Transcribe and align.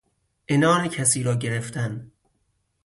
عنان 0.51 0.87
کسی 0.87 1.23
را 1.23 1.35
گرفتن 1.35 2.11